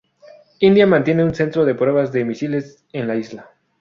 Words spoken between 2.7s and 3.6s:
en la isla.